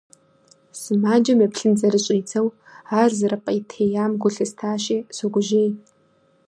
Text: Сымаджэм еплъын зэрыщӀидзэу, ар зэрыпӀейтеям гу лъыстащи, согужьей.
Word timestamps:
Сымаджэм 0.79 1.39
еплъын 1.45 1.73
зэрыщӀидзэу, 1.79 2.47
ар 2.99 3.11
зэрыпӀейтеям 3.17 4.11
гу 4.21 4.29
лъыстащи, 4.35 4.97
согужьей. 5.15 5.71